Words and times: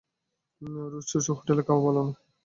রোজ-রোজ 0.91 1.25
হোটেলে 1.31 1.61
খাওয়া 1.67 1.81
ভালো 1.85 1.99
লাগে 1.99 2.09
না। 2.09 2.13